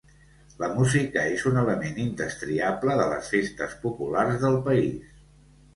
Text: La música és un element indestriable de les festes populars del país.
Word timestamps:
La 0.61 0.69
música 0.77 1.25
és 1.33 1.43
un 1.51 1.59
element 1.65 2.01
indestriable 2.05 2.97
de 3.03 3.07
les 3.13 3.33
festes 3.37 3.79
populars 3.87 4.45
del 4.47 4.61
país. 4.71 5.19